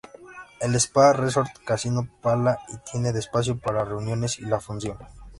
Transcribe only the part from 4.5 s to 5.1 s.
función.